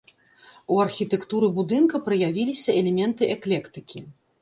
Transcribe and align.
У 0.75 0.79
архітэктуры 0.85 1.47
будынка 1.59 2.03
праявіліся 2.09 2.69
элементы 2.83 3.33
эклектыкі. 3.39 3.99